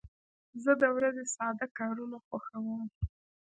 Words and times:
زه 0.63 0.71
د 0.81 0.83
ورځې 0.95 1.23
ساده 1.35 1.67
کارونه 1.77 2.17
خوښوم. 2.25 2.83